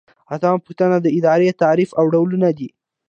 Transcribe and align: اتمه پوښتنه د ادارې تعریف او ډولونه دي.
اتمه 0.33 0.57
پوښتنه 0.65 0.97
د 1.01 1.07
ادارې 1.17 1.57
تعریف 1.61 1.89
او 1.99 2.05
ډولونه 2.13 2.49
دي. 2.57 2.69